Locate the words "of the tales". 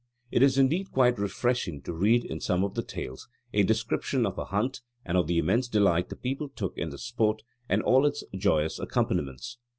2.63-3.29